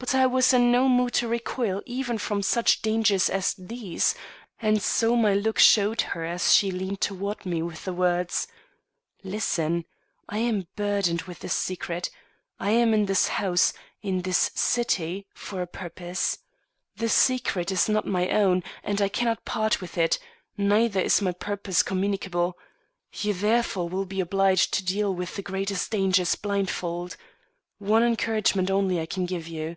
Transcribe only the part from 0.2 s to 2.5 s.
was in no mood to recoil even from